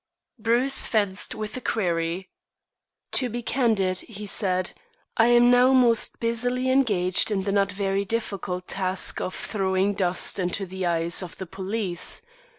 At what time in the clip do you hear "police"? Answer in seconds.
11.45-12.23